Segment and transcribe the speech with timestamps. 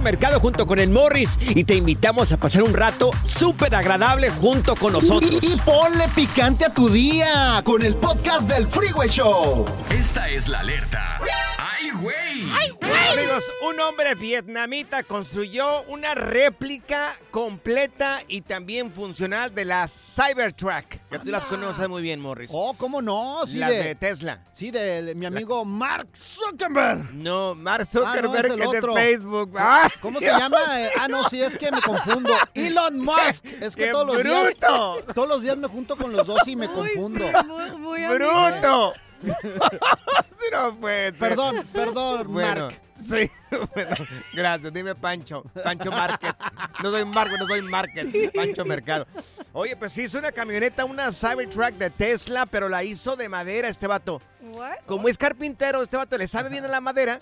[0.00, 4.74] Mercado junto con el Morris y te invitamos a pasar un rato súper agradable junto
[4.76, 5.38] con nosotros.
[5.42, 9.64] Y, y ponle picante a tu día con el podcast del Freeway Show.
[9.90, 11.20] Esta es la alerta.
[11.58, 12.50] ¡Ay, güey!
[13.12, 20.96] Amigos, un hombre vietnamita construyó una réplica completa y también funcional de la Cybertruck.
[21.10, 22.50] Que tú las conoces muy bien, Morris.
[22.52, 23.42] Oh, ¿cómo no?
[23.46, 24.40] Sí, las de, de Tesla.
[24.52, 27.14] sí, de mi amigo Mark Zuckerberg.
[27.14, 28.94] No, Mark Ah, no, Zuckerberg es el es de otro.
[28.94, 29.52] Facebook.
[29.56, 29.88] ¡Ah!
[30.02, 30.58] ¿Cómo se llama?
[30.80, 32.32] Eh, ah, no, sí, es que me confundo.
[32.54, 33.44] Elon Musk.
[33.60, 34.42] Es que ¡Qué todos los días.
[34.44, 34.96] bruto!
[35.14, 37.24] Todos los días me junto con los dos y me confundo.
[38.14, 38.92] ¡Bruto!
[40.38, 41.18] Sí, no puede ser.
[41.18, 42.80] Perdón, perdón, Bueno, Mark.
[43.00, 43.30] sí,
[43.74, 43.96] bueno,
[44.32, 44.72] gracias.
[44.72, 46.36] Dime Pancho, Pancho Market.
[46.82, 49.06] No soy Marco, no soy Market, Pancho Mercado.
[49.52, 53.86] Oye, pues hizo una camioneta, una Cybertruck de Tesla, pero la hizo de madera este
[53.86, 54.20] vato.
[54.86, 57.20] Como es carpintero, este vato le sabe bien a la madera.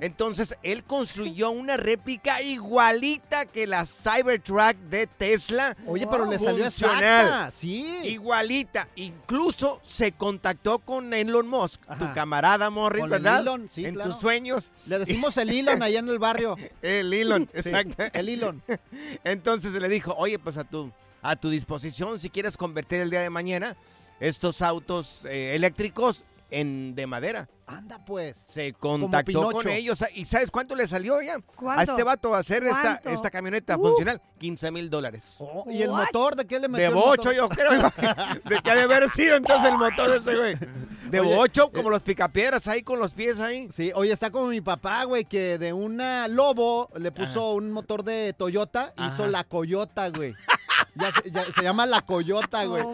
[0.00, 5.76] Entonces, él construyó una réplica igualita que la Cybertruck de Tesla.
[5.86, 7.26] Oye, pero le salió Funcional.
[7.26, 7.50] exacta.
[7.52, 8.00] Sí.
[8.04, 8.88] Igualita.
[8.96, 13.40] Incluso se contactó con Elon Musk, tu camarada Morris, ¿verdad?
[13.40, 14.10] Elon, sí, en claro.
[14.10, 14.72] tus sueños.
[14.86, 16.56] Le decimos el Elon allá en el barrio.
[16.82, 18.04] El Elon, Sí, exacto.
[18.12, 18.62] el Elon.
[19.24, 20.90] Entonces le dijo, oye, pues a tu,
[21.22, 23.76] a tu disposición, si quieres convertir el día de mañana
[24.20, 27.48] estos autos eh, eléctricos en de madera.
[27.66, 28.36] Anda pues.
[28.36, 30.04] Se contactó con ellos.
[30.14, 31.38] ¿Y sabes cuánto le salió ya?
[31.56, 31.80] ¿Cuánto?
[31.80, 33.82] A este vato a hacer esta, esta camioneta Uh.
[33.82, 34.20] funcional.
[34.38, 35.24] 15 mil dólares.
[35.38, 36.36] Oh, ¿Y el motor?
[36.36, 37.34] ¿De qué le metió De el bocho, motor?
[37.34, 37.70] yo creo.
[38.44, 40.56] de que ha de haber sido entonces el motor de este güey.
[41.14, 43.68] De Oye, bocho, eh, como los picapiedras ahí con los pies ahí.
[43.72, 48.02] Sí, oye, está como mi papá, güey, que de una Lobo le puso un motor
[48.04, 49.28] de Toyota, hizo Ajá.
[49.28, 50.34] la Coyota, güey.
[50.96, 52.84] Ya se, ya se llama la Coyota, güey.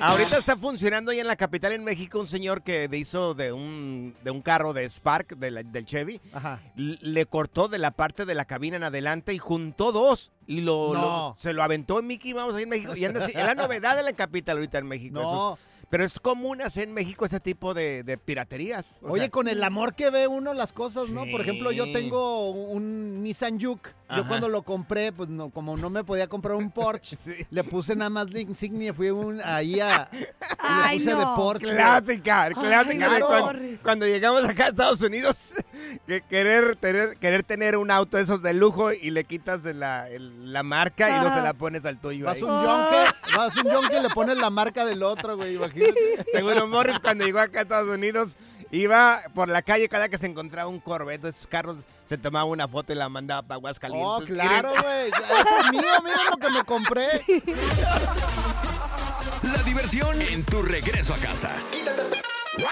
[0.00, 4.14] Ahorita está funcionando ahí en la capital en México un señor que hizo de un,
[4.22, 6.20] de un carro de Spark, de la- del Chevy.
[6.32, 6.60] Ajá.
[6.76, 10.30] Le cortó de la parte de la cabina en adelante y juntó dos.
[10.46, 11.00] Y lo, No.
[11.02, 12.94] lo- se lo aventó en Mickey Mouse ahí en México.
[12.96, 15.14] Y anda así- es la novedad de la capital ahorita en México.
[15.20, 15.22] No.
[15.54, 15.58] esos-
[15.90, 18.96] pero es común hacer en México ese tipo de, de piraterías.
[19.02, 21.24] O Oye, sea, con el amor que ve uno las cosas, ¿no?
[21.30, 23.90] Por ejemplo, yo tengo un Nissan Juke.
[24.10, 24.28] Yo Ajá.
[24.28, 27.16] cuando lo compré, pues no, como no me podía comprar un Porsche,
[27.50, 30.08] le puse nada más la insignia, fui un, ahí a...
[30.58, 31.24] Ay, le puse de.
[31.36, 31.70] Porsche.
[31.74, 33.26] Clásica, clásica de claro.
[33.26, 35.50] cuando, cuando llegamos acá a Estados Unidos,
[36.06, 39.74] que querer tener, querer tener un auto de esos de lujo y le quitas de
[39.74, 41.36] la, el- la marca y no Ajá.
[41.36, 42.24] se la pones al tuyo.
[42.26, 42.42] Vas ahí.
[42.44, 45.77] un yonke, vas un yonke y le pones la marca del otro, güey, imagínate.
[46.32, 48.34] Seguro Morris cuando llegó acá a Estados Unidos
[48.70, 51.76] iba por la calle cada que se encontraba un Corvette, esos carros
[52.08, 54.08] se tomaba una foto y la mandaba para Aguascalientes.
[54.08, 55.08] Oh, claro, güey.
[55.40, 57.22] Ese es mío, mira lo que me compré.
[59.42, 61.50] La diversión en tu regreso a casa.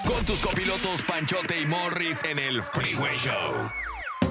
[0.05, 3.71] Con tus copilotos Panchote y Morris en el Freeway Show.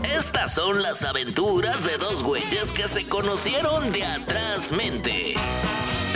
[0.05, 5.35] Estas son las aventuras de dos güeyes que se conocieron de atrás mente.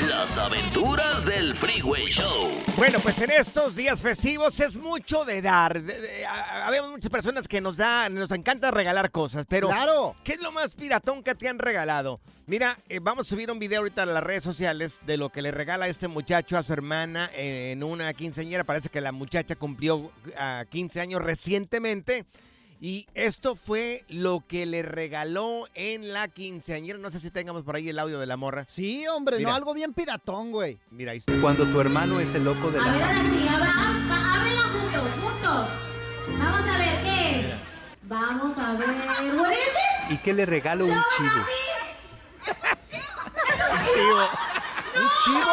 [0.08, 2.48] Las aventuras del Freeway Show.
[2.76, 5.82] Bueno, pues en estos días festivos es mucho de dar.
[5.82, 10.14] De- de- a- Habemos muchas personas que nos dan, nos encanta regalar cosas, pero Claro.
[10.24, 12.20] ¿qué es lo más piratón que te han regalado?
[12.46, 15.42] Mira, eh, vamos a subir un video ahorita a las redes sociales de lo que
[15.42, 18.64] le regala este muchacho a su hermana en una quinceañera.
[18.64, 22.24] Parece que la muchacha cumplió ah, 15 años recientemente.
[22.82, 26.98] Y esto fue lo que le regaló en la quinceañera.
[26.98, 28.64] No sé si tengamos por ahí el audio de la morra.
[28.68, 29.50] Sí, hombre, Mira.
[29.50, 30.78] no algo bien piratón, güey.
[30.90, 31.32] Mira, ahí está.
[31.42, 35.68] Cuando tu hermano es el loco de la A ver, ahora sí, ábrela juntos, juntos.
[36.38, 37.46] Vamos a ver, ¿qué es?
[38.04, 38.88] Vamos a ver.
[39.36, 40.10] ¿What is?
[40.12, 41.44] ¿Y qué le regalo un chivo?
[43.70, 44.28] Un chivo.
[44.96, 45.50] ¿Un chivo?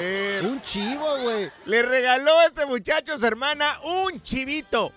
[0.00, 0.46] Ser.
[0.46, 1.50] Un chivo, güey.
[1.64, 4.92] Le regaló a este muchacho a su hermana un chivito.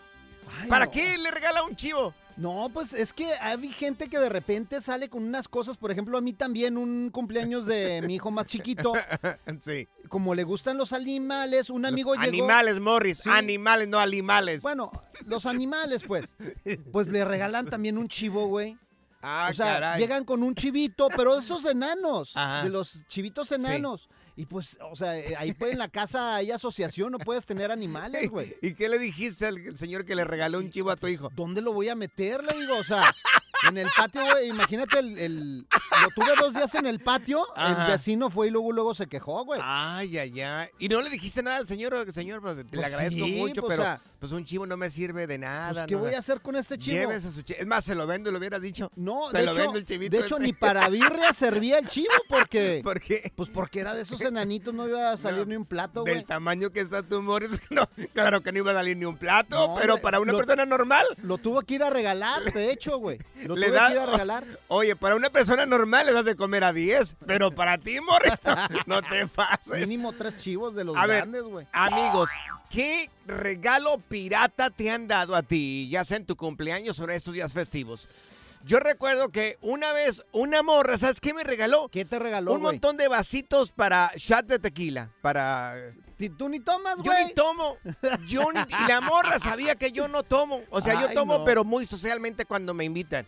[0.62, 0.92] Ay, ¿Para no.
[0.92, 2.14] qué le regala un chivo?
[2.40, 6.18] No, pues es que hay gente que de repente sale con unas cosas, por ejemplo,
[6.18, 8.94] a mí también un cumpleaños de mi hijo más chiquito,
[9.62, 9.90] sí.
[10.08, 12.28] como le gustan los animales, un amigo llegó...
[12.28, 13.18] Animales, Morris.
[13.24, 13.30] Sí.
[13.30, 14.62] Animales, no animales.
[14.62, 14.90] Bueno,
[15.26, 16.34] los animales, pues.
[16.94, 18.78] Pues le regalan también un chivo, güey.
[19.22, 20.00] Ah, o sea, caray.
[20.00, 22.64] llegan con un chivito, pero esos enanos, Ajá.
[22.64, 24.08] de los chivitos enanos.
[24.40, 27.74] Y pues, o sea, eh, ahí pues, en la casa hay asociación, no puedes tener
[27.74, 28.56] animales, güey.
[28.62, 31.30] ¿Y qué le dijiste al señor que le regaló un chivo a tu hijo?
[31.36, 32.42] ¿Dónde lo voy a meter?
[32.46, 33.14] Le digo, o sea,
[33.68, 35.68] en el patio, güey, imagínate, el, el-
[36.02, 37.86] lo tuve dos días en el patio, Ajá.
[37.86, 39.60] el vecino fue y luego, luego se quejó, güey.
[39.64, 40.70] Ay, ay, ay.
[40.80, 42.12] ¿Y no le dijiste nada al señor?
[42.14, 44.66] Señor, pues, te le Pues agradezco sí, mucho, pues, pero o sea, pues un chivo
[44.66, 45.72] no me sirve de nada.
[45.74, 46.98] Pues, ¿qué no, voy a hacer con este chivo?
[47.00, 47.60] Lleves a su chivo.
[47.60, 48.90] Es más, se lo vendo, lo hubieras dicho.
[48.96, 50.18] No, se de lo hecho, vendo el chivito.
[50.18, 50.48] de hecho este.
[50.48, 52.82] ni para birria servía el chivo porque...
[52.84, 53.32] ¿Por qué?
[53.36, 56.16] Pues porque era de esos enanitos, no iba a salir No, ni un plato, güey.
[56.16, 57.38] Del tamaño que está tu no,
[58.14, 60.66] claro que no iba a salir ni un plato, No, pero para una lo- persona
[60.66, 61.06] normal.
[61.22, 63.20] Lo tuvo que ir a regalar, de hecho, güey.
[63.50, 64.44] Lo Le tuve da- que ir a regalar.
[64.68, 68.34] Oye, para una persona normal le das de comer a 10, pero para ti, Morris,
[68.86, 69.80] no, te pases.
[69.88, 71.66] Mínimo tres chivos de los A grandes, güey.
[71.72, 72.30] Amigos,
[72.70, 77.10] ¿qué regalo pirata te han dado a ti, ya sea en tu cumpleaños o en
[77.12, 78.08] estos días festivos?
[78.66, 81.88] Yo recuerdo que una vez una morra, ¿sabes qué me regaló?
[81.88, 85.76] ¿Qué te regaló, Un montón de vasitos para shot de tequila, para...
[86.38, 87.26] Tú ni tomas, Yo güey.
[87.28, 87.78] ni tomo.
[88.28, 90.62] Yo ni- y la morra sabía que yo no tomo.
[90.70, 91.46] O sea, yo tomo, no.
[91.46, 93.26] pero muy socialmente cuando me invitan.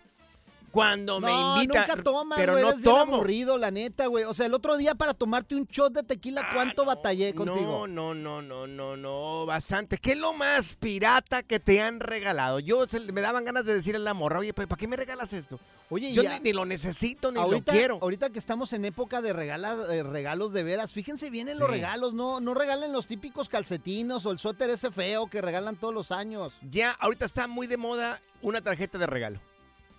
[0.71, 1.87] Cuando me No, invitan.
[1.87, 2.63] nunca tomas, pero güey.
[2.63, 3.15] no eres bien tomo.
[3.15, 4.23] aburrido, la neta, güey.
[4.23, 7.87] O sea, el otro día para tomarte un shot de tequila, ¿cuánto batallé No, contigo?
[7.87, 9.97] no, no, no, no, no, bastante.
[9.97, 12.59] ¿Qué es lo más pirata que te han regalado?
[12.59, 15.33] Yo se- me daban ganas de decirle a la morra, oye, ¿para qué me regalas
[15.33, 15.59] esto?
[15.89, 17.99] Oye, Yo ya- ni, ni lo necesito, ni ahorita, lo quiero.
[18.01, 21.69] ahorita que estamos en época de regalar, eh, regalos de veras, fíjense bien en los
[21.69, 25.93] regalos, no, no regalen los típicos calcetinos o el suéter ese feo que regalan todos
[25.93, 26.53] los años.
[26.69, 29.39] Ya, ahorita está muy de moda una tarjeta de regalo.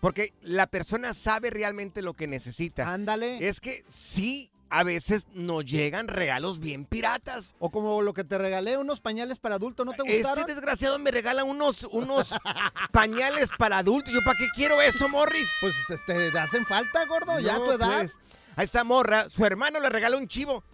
[0.03, 2.93] Porque la persona sabe realmente lo que necesita.
[2.93, 3.47] Ándale.
[3.47, 7.55] Es que sí, a veces nos llegan regalos bien piratas.
[7.61, 10.41] O como lo que te regalé, unos pañales para adulto, ¿no te gustaron?
[10.41, 12.35] Este desgraciado me regala unos, unos
[12.91, 14.13] pañales para adultos.
[14.13, 15.49] ¿Yo para qué quiero eso, Morris?
[15.61, 18.01] Pues este, te hacen falta, gordo, ya a tu edad.
[18.01, 18.13] pues.
[18.57, 20.65] A esta morra, su hermano le regaló un chivo.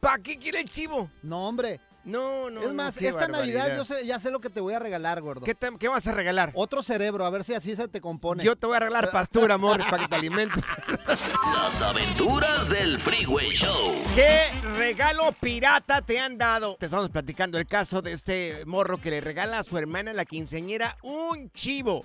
[0.00, 1.10] ¿Para qué quiere el chivo?
[1.22, 1.78] No, hombre.
[2.04, 2.62] No, no.
[2.62, 5.44] es más, esta Navidad yo sé, ya sé lo que te voy a regalar, gordo.
[5.44, 6.50] ¿Qué, te- qué vas a regalar?
[6.54, 8.42] Otro cerebro, a ver si así se te compone.
[8.44, 10.64] Yo te voy a regalar pastura, Morris, para que te alimentes.
[11.06, 13.94] Las aventuras del Freeway Show.
[14.14, 14.40] ¿Qué
[14.76, 16.76] regalo pirata te han dado?
[16.78, 20.24] Te estamos platicando el caso de este morro que le regala a su hermana la
[20.24, 22.04] quinceañera un chivo.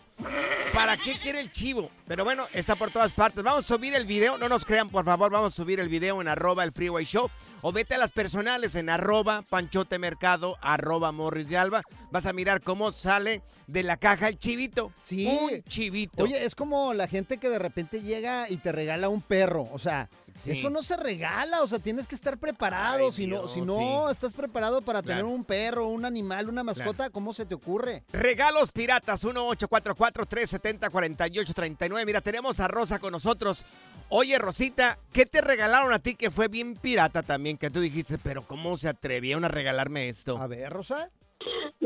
[0.73, 1.91] ¿Para qué quiere el chivo?
[2.07, 3.43] Pero bueno, está por todas partes.
[3.43, 4.37] Vamos a subir el video.
[4.37, 5.31] No nos crean, por favor.
[5.31, 7.29] Vamos a subir el video en arroba el Freeway Show.
[7.61, 11.83] O vete a las personales en arroba Panchote Mercado, arroba Morris de Alba.
[12.11, 14.91] Vas a mirar cómo sale de la caja el chivito.
[15.01, 15.25] Sí.
[15.27, 16.23] Un chivito.
[16.23, 19.67] Oye, es como la gente que de repente llega y te regala un perro.
[19.73, 20.07] O sea,
[20.41, 20.51] Sí.
[20.51, 21.61] eso no se regala.
[21.63, 23.07] O sea, tienes que estar preparado.
[23.07, 24.11] Ay, si no, si no sí.
[24.13, 25.21] estás preparado para Claro.
[25.21, 28.03] tener un perro, un animal, una mascota, ¿cómo se te ocurre?
[28.13, 32.05] Regalos piratas, 1-844-370-4839.
[32.05, 33.63] Mira, tenemos a Rosa con nosotros.
[34.09, 37.57] Oye, Rosita, ¿qué te regalaron a ti que fue bien pirata también?
[37.57, 40.37] Que tú dijiste, pero ¿cómo se atrevieron a regalarme esto?
[40.37, 41.09] A ver, Rosa.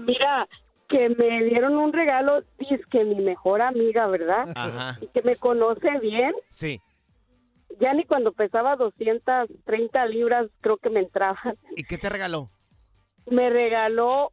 [0.06, 0.48] Mira,
[0.90, 4.50] que me dieron un regalo, dice que mi mejor amiga, ¿verdad?
[4.56, 4.98] Ajá.
[5.02, 6.34] Y que me conoce bien.
[6.52, 6.82] Sí.
[7.80, 11.58] Ya ni cuando pesaba 230 libras creo que me entraban.
[11.76, 12.52] ¿Y qué te regaló?
[13.26, 14.32] Me regaló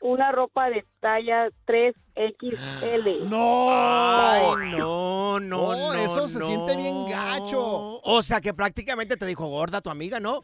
[0.00, 3.20] una ropa de talla 3XL.
[3.28, 3.66] ¡No!
[3.70, 6.46] Ay, no, no, no, eso se no.
[6.46, 8.00] siente bien gacho.
[8.02, 10.42] O sea, que prácticamente te dijo gorda tu amiga, ¿no?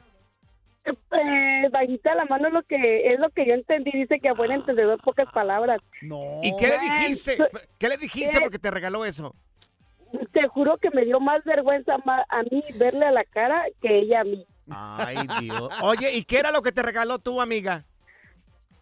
[0.84, 3.90] Eh, bajita la mano es lo que es lo que yo entendí.
[3.92, 5.80] Dice que a buen entendedor pocas palabras.
[6.02, 6.40] No.
[6.42, 7.38] ¿Y qué le dijiste?
[7.78, 9.34] ¿Qué le dijiste eh, porque te regaló eso?
[10.32, 14.20] Te juro que me dio más vergüenza a mí verle a la cara que ella
[14.20, 14.44] a mí.
[14.70, 15.68] Ay, Dios.
[15.82, 17.84] Oye, ¿y qué era lo que te regaló tu amiga?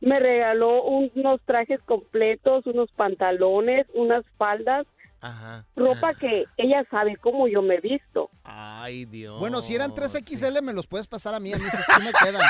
[0.01, 4.87] Me regaló unos trajes completos, unos pantalones, unas faldas,
[5.21, 5.65] Ajá.
[5.75, 8.31] ropa que ella sabe cómo yo me he visto.
[8.45, 9.39] Ay, Dios.
[9.41, 11.53] Bueno, si eran 3XL, me los puedes pasar a mí.
[11.53, 12.43] A mí sí, sí me quedan.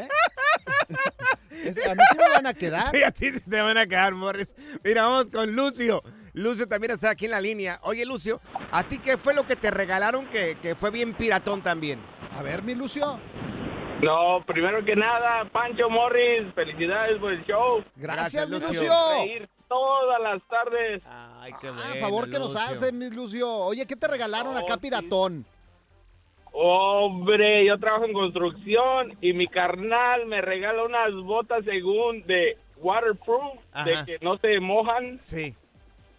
[0.00, 0.08] ¿Eh?
[1.64, 2.88] Es- a mí sí me van a quedar.
[2.90, 4.54] Sí, a ti sí te van a quedar, Morris.
[4.84, 6.02] Mira, vamos con Lucio.
[6.34, 7.78] Lucio también está aquí en la línea.
[7.82, 11.62] Oye, Lucio, ¿a ti qué fue lo que te regalaron que, que fue bien piratón
[11.62, 12.00] también?
[12.36, 13.18] A ver, mi Lucio.
[14.02, 17.84] No, primero que nada, Pancho Morris, felicidades por el show.
[17.96, 18.68] Gracias, mi Lucio.
[18.82, 19.48] Lucio.
[19.72, 21.02] Todas las tardes.
[21.40, 23.50] Ay, qué Ah, favor que nos hace, mi Lucio.
[23.50, 25.46] Oye, ¿qué te regalaron acá, piratón?
[26.52, 33.54] Hombre, yo trabajo en construcción y mi carnal me regala unas botas según de waterproof,
[33.86, 35.18] de que no se mojan.
[35.22, 35.54] Sí.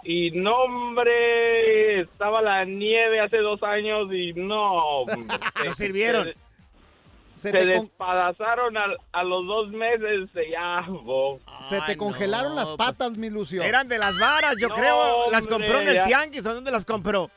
[0.04, 4.78] Y no, hombre, estaba la nieve hace dos años y no.
[5.04, 5.18] hombre,
[5.66, 6.30] No sirvieron.
[7.36, 10.30] Se, Se con- despadazaron a, a los dos meses.
[10.36, 11.40] y Ya, bo.
[11.62, 13.64] se te Ay, congelaron no, las patas, mi Lucio.
[13.64, 15.32] Eran de las varas, yo No, creo.
[15.32, 16.04] ¿Las hombre, compró en el ya.
[16.04, 17.30] tianguis o dónde las compró?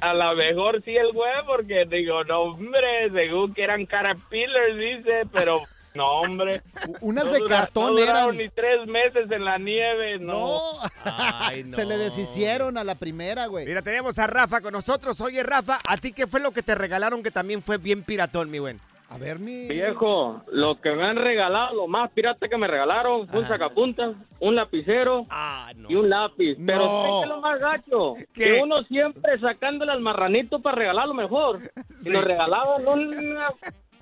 [0.00, 5.22] A lo mejor sí el güey, porque digo, no, hombre, según que eran caterpillars, dice,
[5.32, 5.62] pero
[5.96, 6.62] no, hombre.
[7.00, 8.36] Unas No de dura- cartón no eran.
[8.36, 10.36] ni tres meses en la nieve, no.
[10.48, 10.60] No.
[11.04, 11.72] Ay, no.
[11.76, 13.66] Se le deshicieron a la primera, güey.
[13.66, 15.20] Mira, tenemos a Rafa con nosotros.
[15.20, 18.50] Oye, Rafa, ¿a ti qué fue lo que te regalaron que también fue bien piratón,
[18.50, 18.80] mi buen?
[19.08, 19.68] A ver, mi.
[19.68, 24.16] Viejo, lo que me han regalado, lo más pirata que me regalaron fue un sacapuntas,
[24.40, 25.88] un lapicero Ah, no.
[25.88, 26.56] y un lápiz.
[26.66, 27.02] Pero No.
[27.02, 28.14] ¿sabes qué es lo más gacho?
[28.34, 28.44] ¿Qué?
[28.44, 31.60] Que uno siempre sacándole al marranito para regalarlo mejor.
[32.00, 32.10] Sí.
[32.10, 33.48] Y nos regalaban una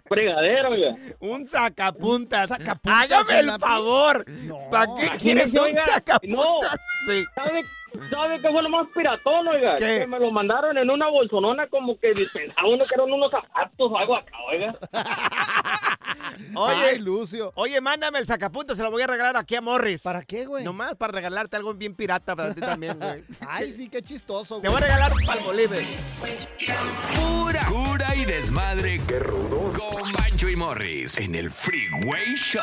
[0.07, 0.97] fregadera, oiga.
[1.21, 2.49] Un sacapuntas.
[2.49, 4.25] sacapuntas, Hágame el favor.
[4.47, 4.71] No.
[4.71, 6.81] ¿Para qué quieres un sacapuntas?
[7.07, 7.25] Sí.
[7.35, 7.65] ¿Sabe,
[8.11, 9.77] ¿Sabe qué fue lo más piratón, oiga?
[9.77, 10.01] ¿Qué?
[10.01, 13.91] Que me lo mandaron en una bolsonona como que pensaba uno que eran unos zapatos
[13.93, 14.75] o algo acá, oiga.
[16.57, 17.53] Oye, Ay, Lucio.
[17.55, 20.03] oye, mándame el sacapuntas, se lo voy a regalar aquí a Morris.
[20.03, 20.65] ¿Para qué, güey?
[20.65, 23.23] Nomás para regalarte algo bien pirata para ti también, güey.
[23.49, 24.81] Ay, sí, qué chistoso, Te güey.
[24.81, 25.85] voy a regalar un palmolive.
[27.15, 29.01] Pura cura y desmadre.
[29.07, 29.79] ¡Qué rudos!
[29.79, 32.63] Con Bancho y Morris en el Freeway Show.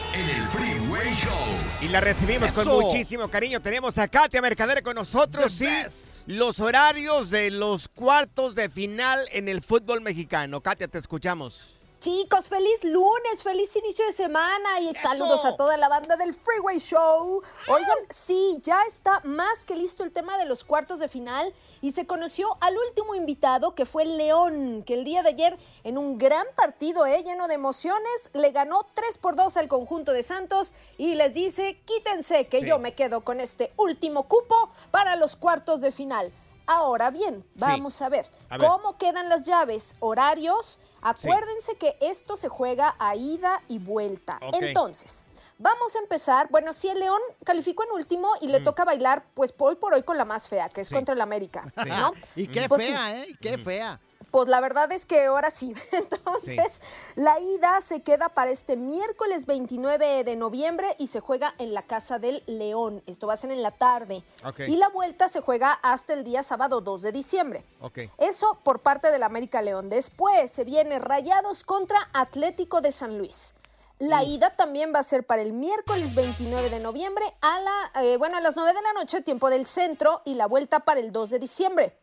[0.13, 1.31] en el Freeway Show.
[1.81, 3.61] Y la recibimos con muchísimo cariño.
[3.61, 5.51] Tenemos a Katia Mercader con nosotros.
[5.53, 5.67] Sí,
[6.27, 10.61] los horarios de los cuartos de final en el fútbol mexicano.
[10.61, 11.80] Katia, te escuchamos.
[12.01, 16.79] Chicos, feliz lunes, feliz inicio de semana y saludos a toda la banda del Freeway
[16.79, 17.43] Show.
[17.67, 21.91] Oigan, sí, ya está más que listo el tema de los cuartos de final y
[21.91, 26.17] se conoció al último invitado que fue León, que el día de ayer en un
[26.17, 30.73] gran partido eh, lleno de emociones le ganó 3 por 2 al conjunto de Santos
[30.97, 32.65] y les dice, quítense que Sí.
[32.65, 36.31] yo me quedo con este último cupo para los cuartos de final.
[36.65, 38.67] Ahora bien, vamos a ver, A ver.
[38.67, 40.79] cómo quedan las llaves, horarios.
[41.01, 44.39] Acuérdense que esto se juega a ida y vuelta.
[44.53, 45.23] Entonces,
[45.57, 46.47] vamos a empezar.
[46.51, 48.63] Bueno, si el León calificó en último y le Mm.
[48.63, 50.93] toca bailar, pues hoy por hoy con la más fea, que es Sí.
[50.95, 51.89] contra el América, Sí.
[51.89, 52.13] ¿no?
[52.35, 52.87] Y qué Pues sí.
[52.89, 53.25] fea, ¿eh?
[53.29, 53.99] Y Qué fea.
[54.31, 55.75] Pues la verdad es que ahora sí.
[55.91, 56.81] Entonces,
[57.15, 61.83] la ida se queda para este miércoles 29 de noviembre y se juega en la
[61.83, 63.03] Casa del León.
[63.05, 64.23] Esto va a ser en la tarde.
[64.67, 67.65] Y la vuelta se juega hasta el día sábado 2 de diciembre.
[67.81, 67.99] Ok.
[68.17, 69.89] Eso por parte del América León.
[69.89, 73.53] Después se viene Rayados contra Atlético de San Luis.
[73.99, 78.17] La ida también va a ser para el miércoles 29 de noviembre a la, eh,
[78.17, 81.11] bueno, a las 9 de la noche, tiempo del centro, y la vuelta para el
[81.11, 81.95] 2 de diciembre.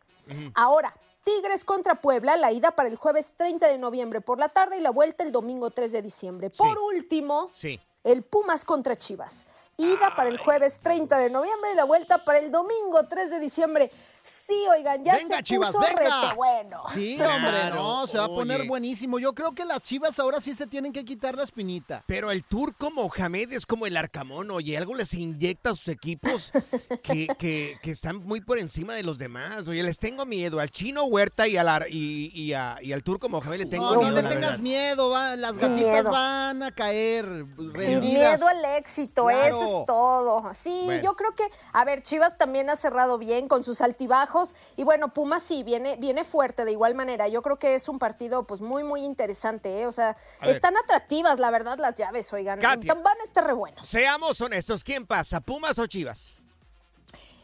[0.55, 0.93] Ahora,
[1.29, 4.81] Tigres contra Puebla, la ida para el jueves 30 de noviembre por la tarde y
[4.81, 6.49] la vuelta el domingo 3 de diciembre.
[6.49, 7.79] Por último, Sí.
[8.03, 9.45] el Pumas contra Chivas.
[9.77, 13.39] Ida para el jueves 30 de noviembre y la vuelta para el domingo 3 de
[13.39, 13.91] diciembre.
[14.23, 16.21] Sí, oigan, ya Venga, se Chivas, puso venga.
[16.21, 16.83] rete bueno.
[16.93, 19.17] Sí, Claro, hombre, no, se va a poner buenísimo.
[19.19, 22.03] Yo creo que las chivas ahora sí se tienen que quitar la espinita.
[22.05, 26.51] Pero el turco Mohamed es como el arcamón, oye, algo les inyecta a sus equipos
[27.03, 29.67] que, que- que están muy por encima de los demás.
[29.67, 33.03] Oye, les tengo miedo al chino Huerta y, al, ar- y, y a- y al
[33.03, 34.11] turco Mohamed le tengo No, miedo.
[34.11, 34.59] no le tengas verdad.
[34.59, 36.11] miedo, va, las Sin gatitas miedo.
[36.11, 37.25] van a caer
[37.57, 38.01] Sin rendidas.
[38.39, 39.45] miedo al éxito, Claro.
[39.63, 40.53] eso es todo.
[40.53, 41.03] Sí, Bueno.
[41.03, 45.13] yo creo que, a ver, Chivas también ha cerrado bien con sus altibajos y bueno,
[45.13, 47.27] Pumas sí, viene, viene fuerte de igual manera.
[47.27, 49.85] Yo creo que es un partido pues muy, muy interesante, ¿eh?
[49.87, 50.55] o sea, A ver.
[50.55, 52.93] están atractivas, la verdad, las llaves, oigan, Katia.
[52.95, 53.85] van a estar re buenas.
[53.85, 56.37] Seamos honestos, ¿quién pasa, Pumas o Chivas?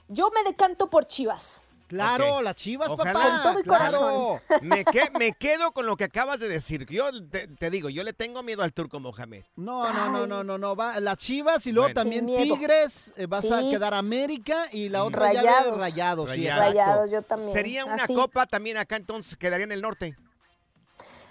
[0.07, 1.61] Yo me decanto por Chivas.
[1.87, 3.13] Claro, las chivas, Ojalá.
[3.13, 3.29] papá.
[3.29, 3.99] Con todo y claro.
[3.99, 4.39] corazón.
[4.61, 6.85] Me, que- me quedo con lo que acabas de decir.
[6.87, 9.43] Yo te, te digo, yo le tengo miedo al turco Mohamed.
[9.55, 12.01] No, no, no, no, no, no, va, las chivas y luego Bueno.
[12.01, 12.25] también.
[12.25, 13.69] Tigres, eh, vas a Sí.
[13.69, 15.77] quedar América y la otra llave Rayados.
[15.79, 16.29] Rayados.
[16.31, 16.59] sí, Rayados.
[16.59, 17.51] Rayados, yo también.
[17.51, 18.15] Sería una Así.
[18.15, 20.15] copa también acá entonces, quedaría en el norte.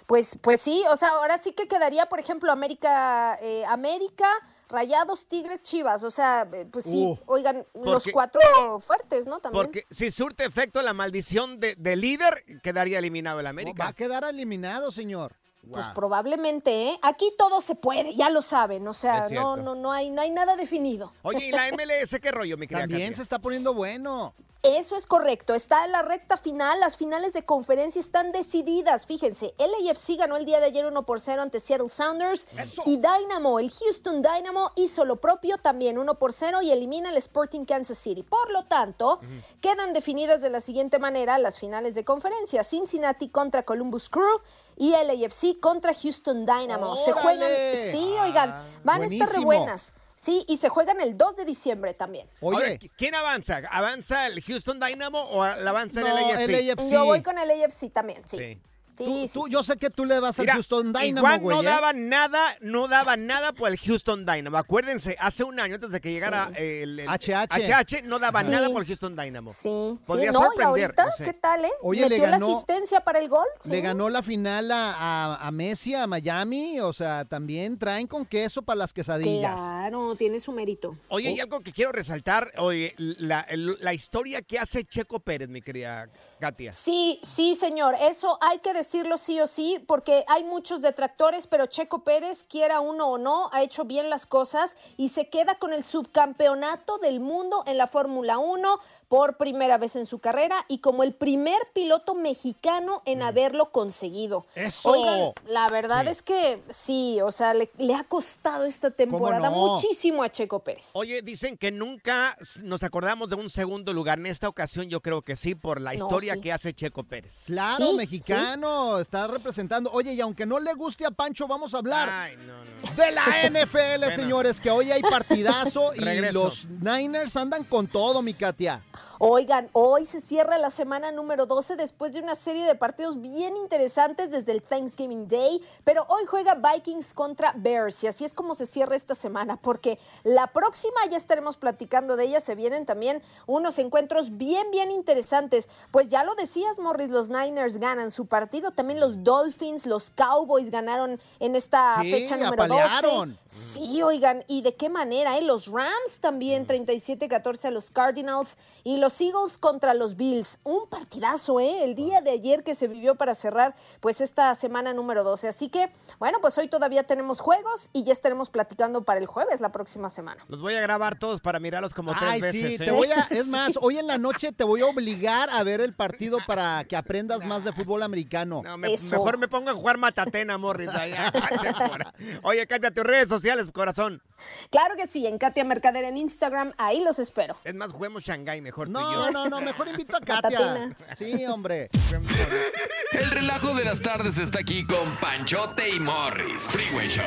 [0.05, 4.27] Pues, pues sí, o sea, ahora sí que quedaría, por ejemplo, América, eh, América,
[4.69, 6.03] Rayados, Tigres, Chivas.
[6.03, 8.41] O sea, eh, pues sí, Uh, oigan, los cuatro
[8.79, 9.39] fuertes, ¿no?
[9.39, 9.63] También.
[9.65, 13.83] Porque si surte efecto la maldición de, de líder, quedaría eliminado el América.
[13.83, 15.35] va a quedar eliminado, señor.
[15.71, 15.95] Pues Wow.
[15.95, 16.99] probablemente, ¿eh?
[17.01, 18.87] Aquí todo se puede, ya lo saben.
[18.87, 21.11] O sea, no, no, no hay, no hay nada definido.
[21.23, 23.15] Oye, ¿y la MLS qué rollo, mi querida También Katia?
[23.17, 24.35] se está poniendo bueno.
[24.65, 25.53] Eso es correcto.
[25.53, 26.79] Está en la recta final.
[26.79, 29.05] Las finales de conferencia están decididas.
[29.05, 32.47] Fíjense, LAFC ganó el día de ayer 1 por 0 ante Seattle Sounders.
[32.85, 37.17] Y Dynamo, el Houston Dynamo, hizo lo propio también 1 por 0 y elimina el
[37.17, 38.23] Sporting Kansas City.
[38.23, 39.19] Por lo tanto,
[39.61, 42.63] quedan definidas de la siguiente manera las finales de conferencia.
[42.63, 44.41] Cincinnati contra Columbus Crew
[44.77, 46.95] y LAFC contra Houston Dynamo.
[46.97, 47.51] Se juegan,
[47.91, 49.93] sí, oigan, van a estar re buenas.
[50.15, 52.27] Sí, y se juegan el 2 de diciembre también.
[52.39, 53.61] Oye, Ahora, ¿qui- ¿quién avanza?
[53.69, 56.51] ¿Avanza el Houston Dynamo o la avanza No, el?
[56.51, 56.89] LAFC.
[56.91, 58.37] Yo voy con el AFC también, sí.
[58.37, 58.61] Sí.
[58.97, 59.51] Sí, tú- sí, tú- sí.
[59.51, 61.57] yo sé que tú le vas al Mira, Houston Dynamo, igual güey.
[61.57, 61.65] no ¿eh?
[61.65, 64.57] daba nada, no daba nada por el Houston Dynamo.
[64.57, 66.63] Acuérdense, hace un año antes de que llegara Sí.
[66.63, 67.47] el, el- HH.
[67.51, 68.51] HH, no daba Sí.
[68.51, 69.51] nada por el Houston Dynamo.
[69.53, 71.23] Sí, Podría sí, no, y sorprender, ahorita, no sé.
[71.23, 71.71] ¿qué tal, eh?
[71.81, 73.45] Oye, le Metió ganó- la asistencia para el gol.
[73.65, 73.81] Le sí.
[73.81, 76.79] ganó la final a, a- a Messi, a Miami.
[76.79, 79.55] O sea, también traen con queso para las quesadillas.
[79.55, 80.95] Claro, tiene su mérito.
[81.09, 85.61] Oye, y algo que quiero resaltar, oye, la, la historia que hace Checo Pérez, mi
[85.61, 86.73] querida Katia.
[86.73, 87.95] Sí, sí, señor.
[87.99, 92.79] Eso hay que decirlo sí o sí, porque hay muchos detractores, pero Checo Pérez, quiera
[92.79, 97.19] uno o no, ha hecho bien las cosas y se queda con el subcampeonato del
[97.19, 101.59] mundo en la Fórmula 1 por primera vez en su carrera y como el primer
[101.73, 104.45] piloto mexicano en haberlo conseguido.
[104.55, 104.59] Mm.
[104.59, 104.89] ¡Eso!
[104.89, 106.09] Oigan, la verdad Sí.
[106.09, 109.55] es que sí, o sea, le, le ha costado esta temporada no?
[109.73, 110.91] muchísimo a Checo Pérez.
[110.95, 114.17] Oye, dicen que nunca nos acordamos de un segundo lugar.
[114.19, 116.41] En esta ocasión yo creo que sí, por la No, historia sí.
[116.41, 117.43] que hace Checo Pérez.
[117.45, 119.89] Claro, Sí, mexicano, está representando.
[119.91, 122.95] Oye, y aunque no le guste a Pancho, vamos a hablar Ay, no, no.
[122.95, 126.43] de la NFL, señores, que hoy hay partidazo y Regreso.
[126.43, 128.81] los Niners andan con todo, mi Katia.
[129.19, 133.55] Oigan, hoy se cierra la semana número 12 después de una serie de partidos bien
[133.55, 138.55] interesantes desde el Thanksgiving Day, pero hoy juega Vikings contra Bears y así es como
[138.55, 143.21] se cierra esta semana, porque la próxima ya estaremos platicando de ella, se vienen también
[143.47, 145.69] unos encuentros bien, bien interesantes.
[145.91, 150.71] Pues ya lo decías, Morris, los Niners ganan su partido, también los Dolphins, los Cowboys
[150.71, 152.81] ganaron en esta Sí, fecha número 12.
[152.81, 153.37] apalearon.
[153.47, 155.37] Sí, oigan, ¿y de qué manera?
[155.37, 155.41] Eh?
[155.41, 160.57] Los Rams también 37-14 a los Cardinals y los Eagles contra los Bills.
[160.63, 161.83] Un partidazo, ¿eh?
[161.83, 165.47] El día de ayer que se vivió para cerrar pues esta semana número 12.
[165.47, 169.61] Así que, bueno, pues hoy todavía tenemos juegos y ya estaremos platicando para el jueves
[169.61, 170.43] la próxima semana.
[170.47, 172.77] Los voy a grabar todos para mirarlos como Ay, tres sí, veces.
[172.79, 172.91] te ¿eh?
[172.91, 175.93] voy a, es más, hoy en la noche te voy a obligar a ver el
[175.93, 178.61] partido para que aprendas más de fútbol americano.
[178.63, 180.89] No, me- mejor me pongo a jugar matatena, Morris.
[180.89, 181.31] allá.
[182.43, 184.21] Oye, Katia, tus redes sociales, corazón.
[184.69, 187.57] Claro que sí, en Katia Mercader en Instagram, ahí los espero.
[187.63, 189.31] Es más, juguemos Shanghai mejor tú y No, yo.
[189.31, 190.95] no, no, mejor invito a Katia.
[191.17, 191.89] Sí, hombre.
[193.13, 196.63] El relajo de las tardes está aquí con Panchote y Morris.
[196.63, 197.23] Freeway Show.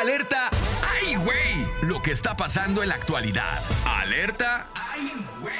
[0.00, 0.48] Alerta.
[1.02, 1.66] ¡Ay, güey!
[1.82, 3.60] Lo que está pasando en la actualidad.
[3.86, 4.68] Alerta.
[4.74, 5.56] ¡Ay, güey!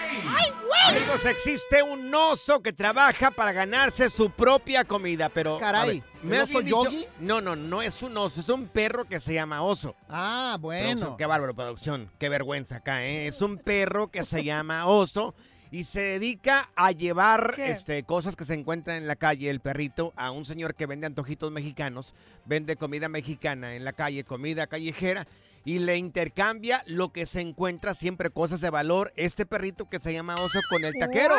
[0.87, 5.59] Amigos, existe un oso que trabaja para ganarse su propia comida, pero...
[5.59, 7.07] Caray, ver, ¿el habían oso dicho- Yogi?
[7.20, 9.94] No, no, no es un oso, es un perro que se llama oso.
[10.09, 10.85] Ah, bueno.
[10.88, 12.11] Producción, qué bárbaro, producción.
[12.18, 13.26] Qué vergüenza acá, ¿eh?
[13.29, 15.35] Es un perro que se llama oso
[15.70, 17.70] y se dedica a llevar ¿Qué?
[17.70, 21.06] este, cosas que se encuentran en la calle, el perrito, a un señor que vende
[21.06, 25.26] antojitos mexicanos, vende comida mexicana en la calle, comida callejera.
[25.62, 30.12] Y le intercambia lo que se encuentra, siempre cosas de valor, este perrito que se
[30.12, 31.35] llama oso con el taquero.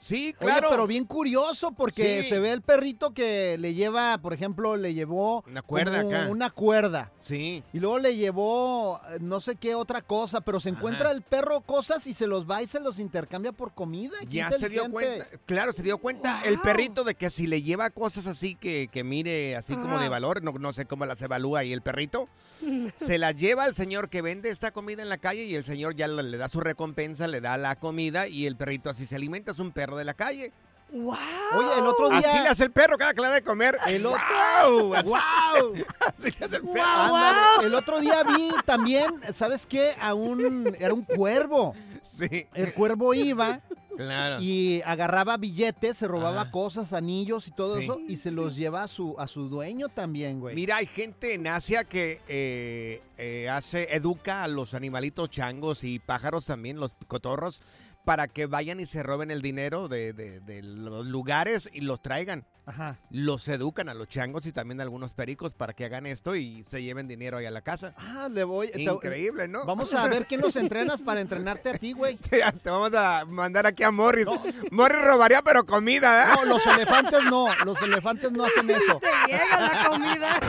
[0.00, 0.68] Sí, Oye, claro.
[0.70, 2.28] pero bien curioso porque Sí.
[2.30, 6.28] se ve el perrito que le lleva, por ejemplo, le llevó Una cuerda acá.
[6.30, 7.12] una cuerda.
[7.20, 7.62] Sí.
[7.74, 11.16] Y luego le llevó eh, no sé qué otra cosa, pero se encuentra Ajá.
[11.16, 14.16] el perro cosas y se los va y se los intercambia por comida.
[14.20, 17.60] Qué Ya se dio cuenta, claro, se dio cuenta el perrito de que si le
[17.62, 21.20] lleva cosas así que, que mire así como de valor, no, no sé cómo las
[21.20, 22.26] evalúa ahí el perrito,
[22.98, 25.94] se la lleva al señor que vende esta comida en la calle y el señor
[25.94, 29.52] ya le, da su recompensa, le da la comida y el perrito así se alimenta,
[29.52, 30.52] es un perro de la calle.
[30.92, 31.16] ¡Wow!
[31.56, 32.18] Oye, el otro día.
[32.18, 33.76] Así le hace el perro cada que le da de comer.
[33.86, 34.94] El otro-.
[34.94, 35.72] Así- ¡Guau!
[35.74, 36.82] así le hace el perro.
[36.84, 39.94] Ándale, El otro día vi también, ¿sabes qué?
[40.00, 41.74] A un, era un cuervo.
[42.18, 42.46] Sí.
[42.54, 43.60] El cuervo iba
[43.96, 44.38] Claro.
[44.40, 47.84] y agarraba billetes, se robaba cosas, anillos y todo Sí.
[47.84, 50.54] eso, y se los lleva a su, a su dueño también, güey.
[50.54, 55.98] Mira, hay gente en Asia que eh, eh, hace, educa a los animalitos changos y
[55.98, 57.60] pájaros también, los cotorros,
[58.04, 62.00] para que vayan y se roben el dinero de, de- de los lugares y los
[62.02, 62.44] traigan.
[62.66, 62.98] Ajá.
[63.10, 66.64] Los educan a los changos y también a algunos pericos para que hagan esto y
[66.70, 67.94] se lleven dinero ahí a la casa.
[67.96, 68.70] Ah, le voy.
[68.70, 69.64] te- Increíble, ¿no?
[69.64, 72.16] Vamos a ver quién los entrenas para entrenarte a ti, güey.
[72.30, 74.26] Te, te vamos a mandar aquí a Morris.
[74.70, 76.36] Morris robaría, pero comida, ¿eh?
[76.36, 79.00] No, los elefantes no, los elefantes no hacen eso.
[79.26, 80.40] llega la comida.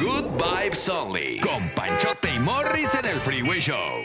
[0.00, 1.40] Good vibes only.
[1.40, 4.04] Con Panchote y Morris en el Freeway Show.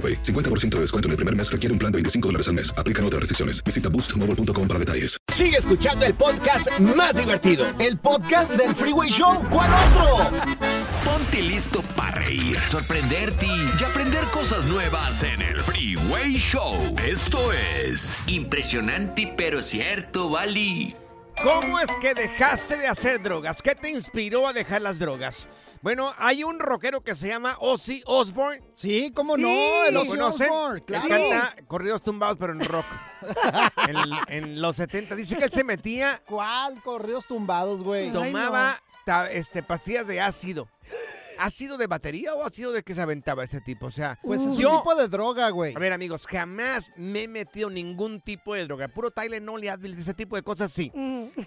[0.01, 0.21] AroPay Mobile.
[0.21, 2.73] 50% de descuento en el primer mes requiere un plan de 25 dólares al mes.
[2.77, 3.63] Aplican otras restricciones.
[3.63, 5.17] Visita boostmobile.com para detalles.
[5.31, 7.65] Sigue escuchando el podcast más divertido.
[7.79, 9.45] El podcast del Freeway Show.
[9.49, 10.37] ¿Cuál otro?
[11.05, 16.95] Ponte listo para reír, sorprenderte y aprender cosas nuevas en el Freeway Show.
[17.05, 20.95] Esto es impresionante pero cierto, Bali.
[21.43, 23.61] ¿Cómo es que dejaste de hacer drogas?
[23.61, 25.47] ¿Qué te inspiró a dejar las drogas?
[25.81, 28.61] Bueno, hay un rockero que se llama Ozzy Osbourne.
[28.75, 29.49] Sí, ¿cómo no?
[29.85, 30.49] El ¿Lo conocen?
[30.51, 31.05] Osbourne, claro.
[31.05, 32.85] Él canta corridos tumbados, pero en rock.
[34.27, 35.15] en, en los 70.
[35.15, 36.81] Dice que él se metía, ¿Cuál?
[36.83, 38.11] Corridos tumbados, güey.
[38.11, 40.67] tomaba ta- este, pastillas de ácido.
[41.41, 43.87] ¿Ácido de batería o ácido de que se aventaba este tipo?
[43.87, 45.73] O sea, Pues es yo- un tipo de droga, güey.
[45.75, 48.87] A ver, amigos, jamás me he metido ningún tipo de droga.
[48.87, 50.91] Puro Tylenol y Advil, ese tipo de cosas sí.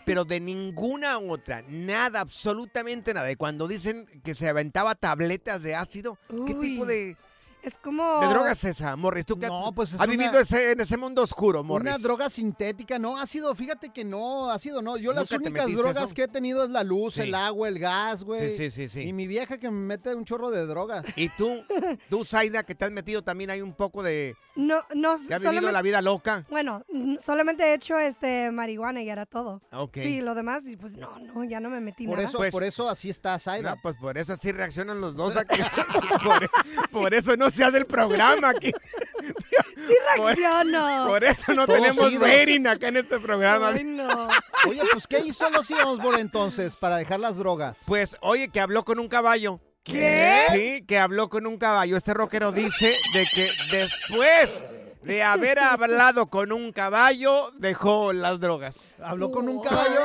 [0.05, 3.31] Pero de ninguna otra, nada, absolutamente nada.
[3.31, 7.17] Y cuando dicen que se aventaba tabletas de ácido, ¿qué tipo de,
[7.65, 8.21] Es como...
[8.21, 9.25] de droga es esa, Morris?
[9.25, 11.89] ¿Tú qué No, pues es has una- vivido ese- en ese mundo oscuro, Morris?
[11.89, 14.99] Una droga sintética, no, ha sido, fíjate que no, ha sido, no.
[14.99, 16.15] Yo las ¿Nunca te únicas drogas eso?
[16.15, 17.23] que he tenido es la luz, Sí.
[17.23, 18.51] el agua, el gas, güey.
[18.51, 19.01] Sí, sí, sí, sí.
[19.09, 21.07] Y mi vieja que me mete un chorro de drogas.
[21.17, 21.65] ¿Y tú,
[22.11, 24.37] tú, Zaida, que te has metido también hay un poco de...
[24.57, 26.45] No, no, ¿Que has vivido la vida loca?
[26.51, 26.85] Bueno,
[27.21, 29.63] solamente he hecho este marihuana y era todo.
[29.73, 29.97] Ok.
[29.97, 32.29] Sí, lo demás, y pues no, no, ya no me metí Por nada.
[32.29, 33.75] eso, Pues- por eso así está Zaida.
[33.75, 35.61] No, pues por eso así reaccionan los dos aquí.
[36.23, 36.51] por,
[36.91, 38.73] por eso no se hace el programa aquí.
[39.87, 41.07] Sí reacciono.
[41.09, 42.27] Por eso no Todos tenemos idos.
[42.27, 43.69] rating acá en este programa.
[43.69, 44.29] Ay, no.
[44.67, 47.81] Oye, pues ¿qué hizo los Osborne entonces para dejar las drogas?
[47.87, 49.61] Pues, oye, que habló con un caballo.
[49.83, 50.45] ¿Qué?
[50.53, 51.99] Sí, que habló con un caballo.
[51.99, 54.65] Este rockero dice de que después
[55.05, 58.95] de haber hablado con un caballo, dejó las drogas.
[59.03, 60.01] ¿Habló con un caballo?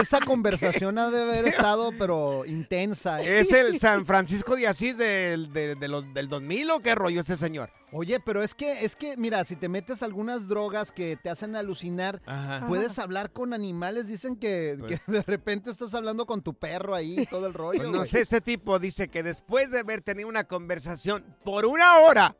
[0.00, 3.22] Esa conversación ha de haber estado, pero intensa.
[3.22, 3.40] ¿eh?
[3.40, 7.20] ¿Es el San Francisco de Asís del, de- de los- del 2000 o qué rollo
[7.20, 7.70] este señor?
[7.94, 11.54] Oye, pero es que, es que, mira, si te metes algunas drogas que te hacen
[11.56, 12.64] alucinar, Ajá.
[12.66, 14.08] puedes hablar con animales.
[14.08, 17.52] Dicen que, Pues- que de repente estás hablando con tu perro ahí y todo el
[17.54, 17.78] rollo.
[17.80, 21.98] Pues no sé, este tipo dice que después de haber tenido una conversación por una
[21.98, 22.34] hora,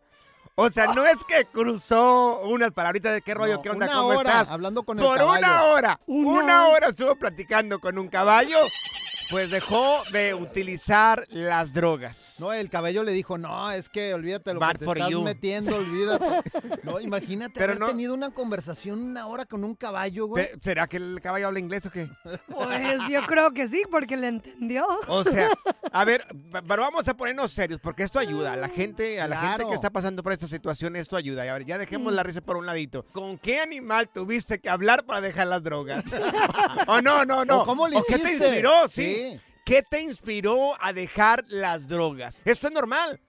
[0.54, 3.94] o sea, no es que cruzó unas palabritas de qué rollo, No, qué onda, una
[3.94, 4.50] cómo hora estás.
[4.50, 5.72] hablando con el por una caballo.
[5.72, 6.70] hora, Una una hora.
[6.76, 8.58] hora estuvo platicando con un caballo,
[9.30, 12.36] pues dejó de utilizar las drogas.
[12.38, 15.22] No, el caballo le dijo, no, es que olvídate lo Bad que te estás you.
[15.22, 16.24] metiendo, olvídate.
[16.82, 20.48] No, imagínate Pero haber no- tenido una conversación una hora con un caballo, güey.
[20.60, 22.08] ¿Será que el caballo habla inglés o qué?
[22.48, 24.84] Pues yo creo que sí, porque le entendió.
[25.08, 25.46] O sea,
[25.92, 26.26] a ver,
[26.66, 29.74] pero vamos a ponernos serios, porque esto ayuda a la gente, a la gente que
[29.74, 31.44] está pasando por esta situación, esto ayuda.
[31.46, 33.04] Y a ver, ya dejemos la risa por un ladito.
[33.12, 36.04] ¿Con qué animal tuviste que hablar para dejar las drogas?
[36.88, 37.60] oh, no, no, no.
[37.62, 38.46] ¿O cómo le ¿O qué te hiciste?
[38.48, 38.72] inspiró?
[38.88, 39.02] Sí.
[39.14, 39.21] Sí.
[39.64, 42.42] ¿Qué te inspiró a dejar las drogas?
[42.44, 43.20] Esto es normal.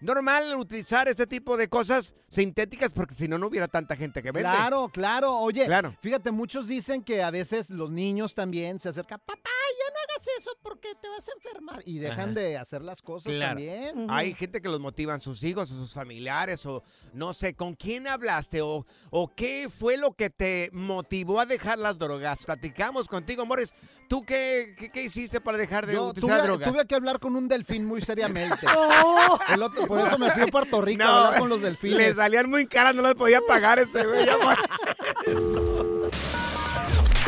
[0.00, 4.32] Normal utilizar este tipo de cosas sintéticas porque si no, no hubiera tanta gente que
[4.32, 4.48] vende.
[4.48, 5.36] Claro, claro.
[5.38, 5.94] Oye, Claro.
[6.00, 10.28] fíjate, muchos dicen que a veces los niños también se acercan, papá, ya no hagas
[10.40, 11.82] eso porque te vas a enfermar.
[11.84, 12.40] Y dejan Ajá.
[12.40, 13.50] de hacer las cosas Claro.
[13.50, 14.06] también.
[14.10, 18.06] Hay gente que los motivan sus hijos o sus familiares o no sé, ¿con quién
[18.06, 22.44] hablaste o, o qué fue lo que te motivó a dejar las drogas?
[22.46, 23.74] Platicamos contigo, Morris.
[24.08, 26.70] ¿Tú qué, qué, qué hiciste para dejar de Yo utilizar tuve, drogas?
[26.72, 28.66] tuve que hablar con un delfín muy seriamente.
[29.14, 29.38] Oh.
[29.52, 32.18] El otro- por eso me fui a Puerto Rico No, a hablar con los delfines.
[32.22, 34.24] Salían muy caras, no las podía pagar este güey.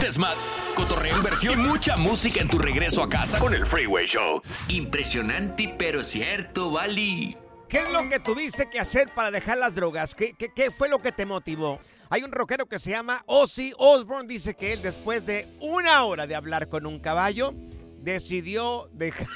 [0.00, 0.34] Desmad,
[0.76, 4.40] cotorreo, inversión y mucha música en tu regreso a casa con el Freeway Show.
[4.68, 7.36] Impresionante pero cierto, Bali.
[7.68, 10.14] ¿Qué es lo que tuviste que hacer para dejar las drogas?
[10.14, 11.80] ¿Qué, qué, qué fue lo que te motivó?
[12.08, 14.28] Hay un rockero que se llama Ozzy Osbourne.
[14.28, 17.52] Dice que él, después de una hora de hablar con un caballo,
[17.98, 19.26] decidió dejar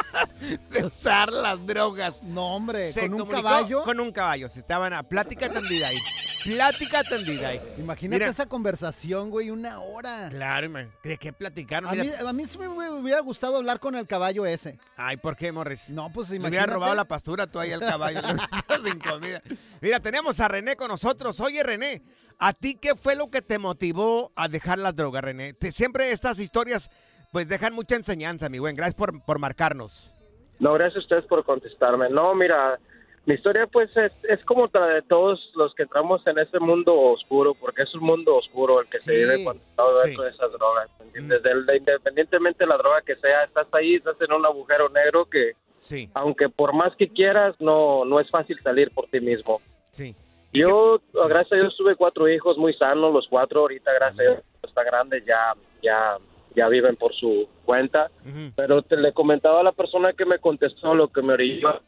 [0.70, 2.22] de usar las drogas.
[2.22, 3.82] No, hombre, Se con un comunicó caballo.
[3.84, 4.48] Con un caballo.
[4.48, 5.98] Se estaban a plática tendida ahí.
[6.44, 7.60] Plática tendida ahí.
[7.78, 8.30] Imagínate Mira.
[8.30, 10.28] esa conversación, güey, una hora.
[10.30, 10.90] Claro, man.
[11.04, 11.88] ¿de qué platicaron?
[11.88, 14.76] A mí, a mí sí me hubiera gustado hablar con el caballo ese.
[14.96, 15.88] Ay, ¿por qué, Morris?
[15.90, 16.74] No, pues Le hubiera imagínate.
[16.74, 18.20] robado la pastura tú ahí al caballo.
[18.84, 19.40] sin comida.
[19.80, 21.38] Mira, tenemos a René con nosotros.
[21.40, 22.02] Oye, René,
[22.38, 25.52] ¿a ti qué fue lo que te motivó a dejar las drogas, René?
[25.54, 26.90] Te- siempre estas historias
[27.32, 28.76] pues dejan mucha enseñanza, mi buen.
[28.76, 30.12] Gracias por, por marcarnos.
[30.60, 32.08] No, gracias a ustedes por contestarme.
[32.10, 32.78] No, mira,
[33.24, 36.94] mi historia pues es, es como la de todos los que entramos en ese mundo
[36.94, 40.08] oscuro, porque es un mundo oscuro el que se Sí, vive cuando estás sí.
[40.08, 40.90] dentro de esas drogas.
[41.00, 41.42] ¿me entiendes?
[41.42, 45.24] Del- de- independientemente de la droga que sea, estás ahí, estás en un agujero negro
[45.24, 46.08] que, Sí.
[46.14, 49.60] aunque por más que quieras, no, no es fácil salir por ti mismo.
[49.90, 50.14] Sí.
[50.52, 54.44] Yo, gracias a Dios, tuve cuatro hijos muy sanos, los cuatro ahorita, gracias a Dios,
[54.62, 56.18] está grande, ya, ya,
[56.54, 58.10] ya viven por su cuenta.
[58.56, 61.80] Pero te le comentaba a la persona que me contestó lo que me orilló.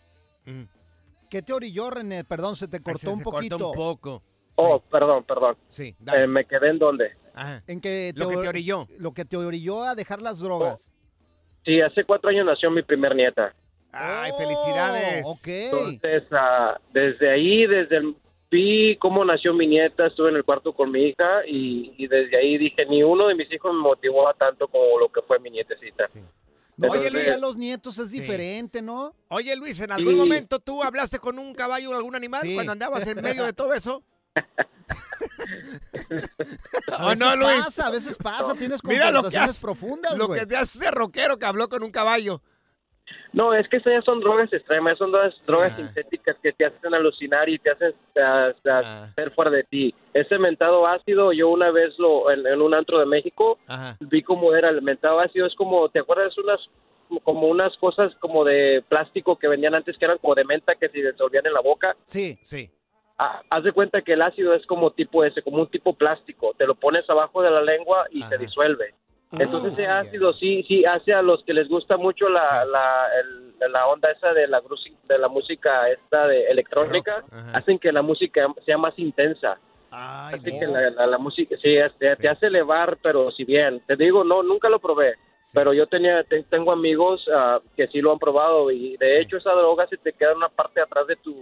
[1.30, 2.24] ¿Qué te orilló, René?
[2.24, 3.70] Perdón, se te cortó se- un se cortó poquito.
[3.70, 4.22] un poco.
[4.56, 5.56] Oh, perdón, perdón.
[5.68, 7.12] Sí, Eh, me quedé en dónde.
[7.66, 8.86] En que Lo que te or- orilló.
[8.98, 10.92] Lo que te orilló a dejar las drogas.
[11.64, 13.52] Sí, hace cuatro años nació mi primer nieta.
[13.90, 15.24] Ay, felicidades.
[15.26, 15.46] Ok.
[15.48, 18.16] Entonces, ah, desde ahí, desde el,
[18.50, 22.36] vi cómo nació mi nieta, estuve en el cuarto con mi hija y, y desde
[22.36, 25.38] ahí dije, ni uno de mis hijos me motivó a tanto como lo que fue
[25.40, 26.04] mi nietecita.
[26.76, 29.14] No, que Entonces, ya los nietos es diferente, ¿no?
[29.28, 30.18] Oye, Luis, ¿en algún Sí.
[30.18, 33.72] momento tú hablaste con un caballo o algún animal cuando andabas en medio de todo
[33.74, 34.02] eso?
[36.92, 37.64] A ¿O veces no, Luis?
[37.64, 40.78] pasa, a veces pasa, tienes Mira lo que conversaciones hace- profundas, Lo que te hace
[40.78, 42.42] de rockero que habló con un caballo.
[43.34, 45.76] No, es que esas ya son drogas extremas, son drogas, drogas Ah.
[45.76, 47.92] sintéticas que te hacen alucinar y te hacen
[48.22, 49.92] ah, ah, ser fuera de ti.
[50.12, 53.96] Ese mentado ácido, yo una vez lo en, en un antro de México Ajá.
[54.00, 56.60] vi cómo era el mentado ácido, es como, ¿te acuerdas unas
[57.22, 60.88] como unas cosas como de plástico que vendían antes que eran como de menta que
[60.88, 61.96] se disolvían en la boca?
[62.04, 62.38] Sí.
[62.42, 62.70] Sí.
[63.18, 66.52] Ah, haz de cuenta que el ácido es como tipo ese, como un tipo plástico.
[66.56, 68.94] Te lo pones abajo de la lengua y se disuelve.
[69.42, 73.72] Entonces ese ácido sí sí hace a los que les gusta mucho la, la, el-
[73.72, 78.02] la onda esa de la grusi- de la música esta de electrónica, hacen que la
[78.02, 79.58] música sea más intensa.
[80.34, 83.96] Así que la, la- la música sí, te, te hace elevar, pero si bien, te
[83.96, 85.14] digo, no, nunca lo probé.
[85.52, 89.36] Pero yo tenía, te- tengo amigos ah, que sí lo han probado y de hecho
[89.36, 91.34] esa droga se te queda en una parte atrás de tu,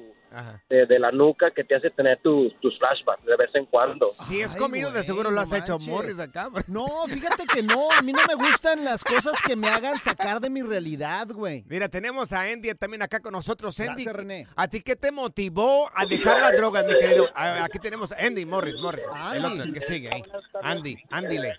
[0.69, 4.07] de, de la nuca que te hace tener tu- tus flashbacks de vez en cuando.
[4.09, 6.51] Si es comido, de seguro lo has hecho, Morris, acá.
[6.69, 10.41] No, fíjate que no, a mí no me gustan las cosas que me hagan sacar
[10.41, 11.65] de mi realidad, güey.
[11.69, 13.79] Mira, tenemos a Andy también acá con nosotros.
[13.81, 14.47] Andy, Gracias, René.
[14.57, 17.29] ¿a ti qué te motivó a dejar las drogas, mi querido?
[17.35, 19.05] A- Aquí tenemos a Andy Morris, Morris.
[19.35, 19.47] El Andy.
[19.55, 20.23] otro el que sigue ahí.
[20.63, 21.55] Andy, Andy le.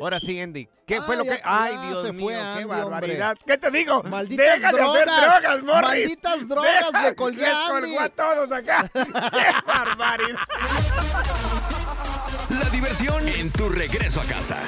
[0.00, 0.68] Ahora sí, Andy.
[0.86, 1.40] ¿Qué fue lo que.?
[1.42, 3.30] Ay, Dios se mío, fue qué Andy, barbaridad.
[3.30, 3.44] hombre.
[3.46, 4.02] ¿Qué te digo?
[4.04, 5.22] Malditas Deja de hacer drogas.
[5.42, 5.82] drogas, Morris.
[5.82, 8.90] Malditas drogas, Deja- le colgué Les colgó a todos acá.
[8.92, 10.38] ¡Qué barbaridad!
[12.50, 14.58] La diversión en tu regreso a casa.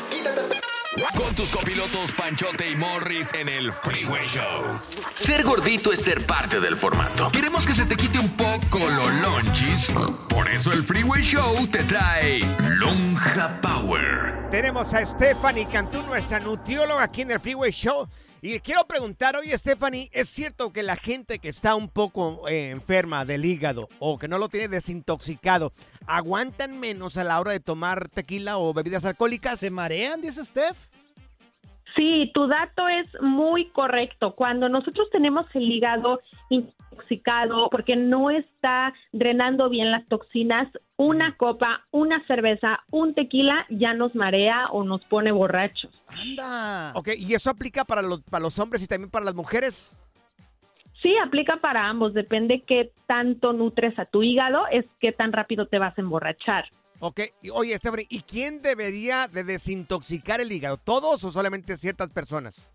[1.16, 4.80] Con tus copilotos Panchote y Morris en el Freeway Show.
[5.14, 7.30] Ser gordito es ser parte del formato.
[7.30, 9.88] Queremos que se te quite un poco los lonchis.
[10.28, 12.40] Por eso el Freeway Show te trae
[12.76, 14.48] Lonja Power.
[14.50, 18.08] Tenemos a Stephanie Cantú, nuestra nutrióloga aquí en el Freeway Show.
[18.40, 22.70] Y quiero preguntar, oye Stephanie, ¿es cierto que la gente que está un poco eh,
[22.70, 25.72] enferma del hígado o que no lo tiene desintoxicado,
[26.08, 29.60] aguantan menos a la hora de tomar tequila o bebidas alcohólicas?
[29.60, 30.88] ¿Se marean, dice Steph?
[31.94, 34.34] Sí, tu dato es muy correcto.
[34.34, 41.86] Cuando nosotros tenemos el hígado intoxicado porque no está drenando bien las toxinas, una copa,
[41.90, 46.02] una cerveza, un tequila ya nos marea o nos pone borrachos.
[46.06, 46.92] Anda.
[46.94, 49.94] Ok, ¿y eso aplica para los, para los hombres y también para las mujeres?
[51.02, 52.14] Sí, aplica para ambos.
[52.14, 56.64] Depende qué tanto nutres a tu hígado, es qué tan rápido te vas a emborrachar.
[57.00, 57.20] Ok,
[57.52, 60.78] oye Stephanie, ¿y quién debería de desintoxicar el hígado?
[60.78, 62.72] ¿Todos o solamente ciertas personas?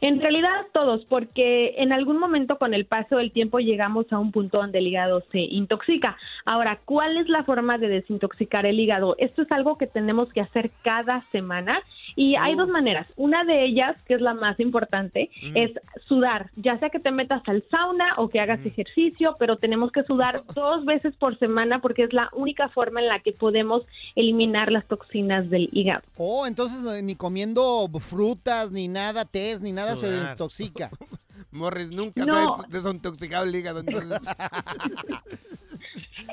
[0.00, 4.30] En realidad todos, porque en algún momento con el paso del tiempo llegamos a un
[4.30, 6.18] punto donde el hígado se intoxica.
[6.44, 9.16] Ahora, ¿cuál es la forma de desintoxicar el hígado?
[9.18, 11.82] Esto es algo que tenemos que hacer cada semana
[12.16, 13.06] y hay dos maneras.
[13.16, 15.56] Una de ellas, que es la más importante, Mm.
[15.56, 15.70] es
[16.08, 20.02] sudar, ya sea que te metas al sauna o que hagas ejercicio, pero tenemos que
[20.04, 23.82] sudar dos veces por semana porque es la única forma en la que podemos
[24.14, 26.02] eliminar las toxinas del hígado.
[26.16, 30.90] Oh, entonces eh, ni comiendo frutas, ni nada, tés, ni nada se desintoxica.
[31.52, 32.34] Morris, nunca No.
[32.34, 34.26] se ha desintoxicado el hígado, entonces...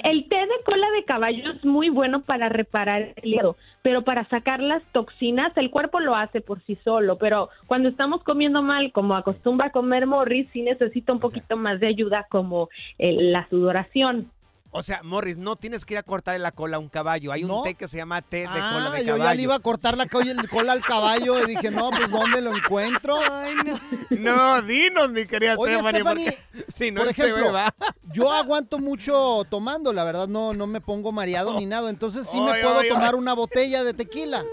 [0.03, 4.27] El té de cola de caballo es muy bueno para reparar el hígado, pero para
[4.27, 8.91] sacar las toxinas el cuerpo lo hace por sí solo, pero cuando estamos comiendo mal,
[8.91, 14.29] como acostumbra comer Morris, sí necesita un poquito más de ayuda como eh, la sudoración.
[14.75, 17.31] O sea, Morris, no tienes que ir a cortarle la cola a un caballo.
[17.31, 19.23] Hay un té que se llama té de cola Ah, de yo caballo.
[19.23, 22.55] ya le iba a cortar la cola al caballo y dije, no, pues ¿dónde lo
[22.55, 23.17] encuentro?
[24.09, 27.73] No, dinos, mi querida Oye, Stephanie, Stephanie, porque si no por este ejemplo, beba.
[28.12, 32.39] yo aguanto mucho tomando, la verdad no, no me pongo mareado ni nada, entonces sí
[32.39, 33.19] me Ay, puedo ay, tomar ay.
[33.19, 34.43] una botella de tequila.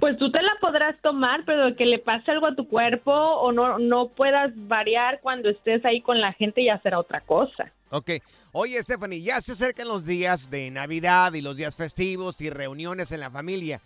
[0.00, 3.52] Pues tú te la podrás tomar, pero que le pase algo a tu cuerpo o
[3.52, 7.70] no, no puedas variar cuando estés ahí con la gente ya será otra cosa.
[7.90, 8.12] Ok.
[8.52, 13.12] Oye, Stephanie, ya se acercan los días de Navidad y los días festivos y reuniones
[13.12, 13.80] en la familia.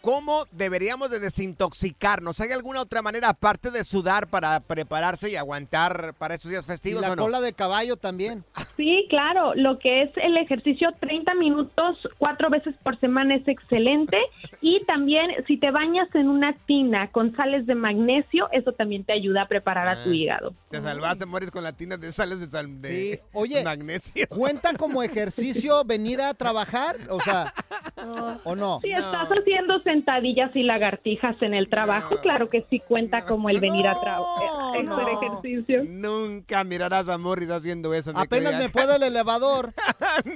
[0.00, 2.40] ¿Cómo deberíamos de desintoxicarnos?
[2.40, 6.68] ¿Hay alguna otra manera aparte de sudar para prepararse y aguantar para esos días Y
[6.68, 7.22] festivos la o no?
[7.22, 8.44] cola de caballo también.
[8.76, 14.18] Sí, claro, lo que es el ejercicio 30 minutos cuatro veces por semana es excelente
[14.60, 19.12] y también si te bañas en una tina con sales de magnesio, eso también te
[19.12, 20.14] ayuda a preparar a tu Ah.
[20.14, 20.54] hígado.
[20.70, 24.26] Te salvaste, mueres con la tina de sales de, sal, de Sí, oye, magnesio.
[24.28, 26.96] ¿Cuenta como ejercicio venir a trabajar?
[27.10, 27.52] O sea,
[28.44, 28.80] ¿o no?
[28.82, 33.58] Si estás haciendo sentadillas y lagartijas en el trabajo, claro que sí cuenta como el
[33.58, 35.84] venir a trabajar, hacer ejercicio.
[35.84, 38.12] Nunca mirarás a Morris haciendo eso.
[38.14, 39.74] Apenas me fue del elevador.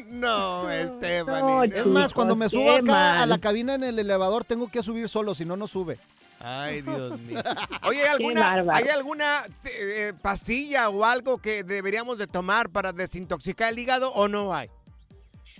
[0.08, 0.64] No,
[0.96, 1.76] Stephanie.
[1.76, 5.08] Es más, cuando me subo acá a la cabina en el elevador tengo que subir
[5.08, 5.98] solo, si no, no sube.
[6.40, 7.40] Ay, Dios mío.
[7.86, 8.64] Oye, ¿hay alguna.
[8.72, 14.28] ¿hay alguna eh, pastilla o algo que deberíamos de tomar para desintoxicar el hígado o
[14.28, 14.70] no hay?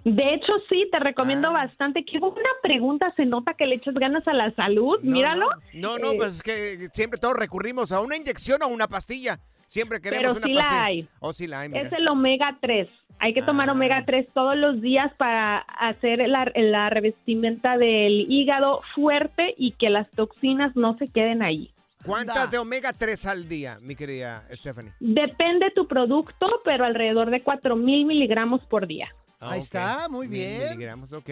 [0.05, 1.65] De hecho, sí, te recomiendo Ah.
[1.65, 2.05] bastante.
[2.05, 5.49] Qué buena pregunta, se nota que le echas ganas a la salud, míralo.
[5.73, 9.41] No, no, Eh, pues es que siempre todos recurrimos a una inyección o una pastilla.
[9.67, 10.85] Siempre queremos Pero una sí la pastilla.
[10.85, 11.09] hay.
[11.21, 11.83] Oh, sí la hay, mira.
[11.87, 12.87] Es el omega 3.
[13.19, 13.47] Hay que Ah.
[13.47, 19.73] tomar omega 3 todos los días para hacer la, la revestimenta del hígado fuerte y
[19.73, 21.71] que las toxinas no se queden ahí.
[22.05, 24.93] ¿Cuántas de omega 3 al día, mi querida Stephanie?
[25.01, 29.09] Depende tu producto, pero alrededor de 4000 miligramos por día.
[29.45, 30.63] Ah, Ahí está, muy Mil bien.
[30.71, 31.31] miligramos, ok.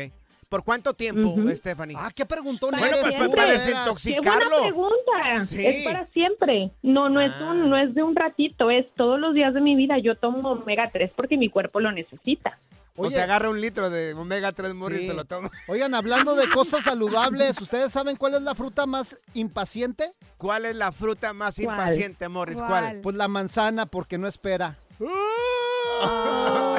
[0.48, 1.48] ¿Por cuánto tiempo, Ujú.
[1.56, 1.96] Stephanie?
[1.98, 2.68] Ah, ¿qué preguntó?
[2.70, 3.28] Bueno, pues, siempre.
[3.30, 4.50] para Qué desintoxicarlo.
[4.50, 5.46] buena pregunta.
[5.46, 5.64] Sí.
[5.66, 6.70] Es para siempre.
[6.82, 9.76] No, no es un, no es de un ratito, es todos los días de mi
[9.76, 9.96] vida.
[9.98, 12.58] Yo tomo omega 3 porque mi cuerpo lo necesita.
[12.96, 15.08] o se agarra un litro de omega 3 Morris y Sí.
[15.08, 15.50] te lo toma.
[15.68, 20.10] Oigan, hablando de cosas saludables, ¿ustedes saben cuál es la fruta más impaciente?
[20.36, 21.64] ¿Cuál es la fruta más ¿Cuál?
[21.78, 22.58] impaciente, Morris?
[22.60, 23.00] ¿Cuál?
[23.02, 24.76] Pues la manzana, porque no espera.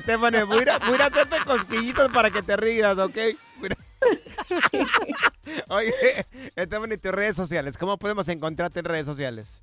[0.00, 3.16] Stephanie, voy a, voy a hacerte cosquillitos para que te rías, ¿ok?
[5.68, 7.76] Oye, Stephanie, tus redes sociales.
[7.78, 9.60] ¿Cómo podemos encontrarte en redes sociales?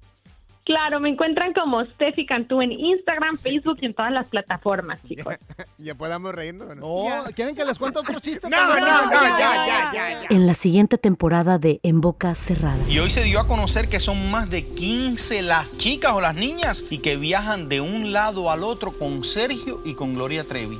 [0.64, 5.36] Claro, me encuentran como Steffi Cantú en Instagram, Facebook y en todas las plataformas, chicos.
[5.78, 6.86] ¿Ya podamos reírnos o no?
[6.86, 8.48] Oh, ¿quieren que les cuente otro chiste?
[8.52, 10.22] No, no, no, ya, ya, ya, ya.
[10.30, 12.78] En la siguiente temporada de En Boca Cerrada.
[12.90, 16.36] Y hoy se dio a conocer que son más de 15 las chicas o las
[16.36, 20.80] niñas y que viajan de un lado al otro con Sergio y con Gloria Trevi.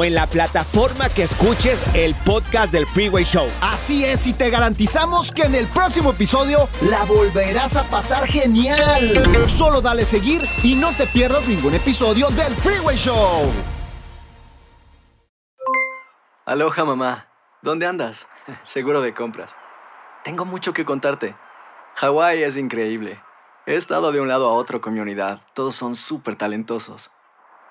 [0.03, 3.47] en la plataforma que escuches el podcast del Freeway Show.
[3.61, 9.47] Así es, y te garantizamos que en el próximo episodio la volverás a pasar genial.
[9.47, 13.51] Solo dale seguir y no te pierdas ningún episodio del Freeway Show.
[16.45, 17.27] Aloha mamá,
[17.61, 18.27] ¿dónde andas?
[18.63, 19.55] Seguro de compras.
[20.23, 21.35] Tengo mucho que contarte.
[21.95, 23.21] Hawái es increíble.
[23.65, 25.41] He estado de un lado a otro con mi unidad.
[25.53, 27.11] Todos son súper talentosos.